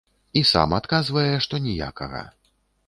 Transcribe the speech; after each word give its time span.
І 0.39 0.41
сам 0.51 0.73
адказвае, 0.79 1.29
што 1.47 1.61
ніякага. 1.71 2.29